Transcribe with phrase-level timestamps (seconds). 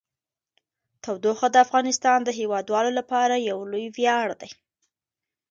[1.03, 4.51] تودوخه د افغانستان د هیوادوالو لپاره یو لوی ویاړ دی.